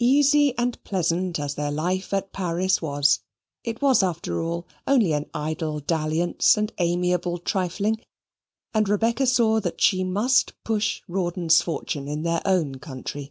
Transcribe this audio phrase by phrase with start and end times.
[0.00, 3.20] Easy and pleasant as their life at Paris was,
[3.62, 8.00] it was after all only an idle dalliance and amiable trifling;
[8.74, 13.30] and Rebecca saw that she must push Rawdon's fortune in their own country.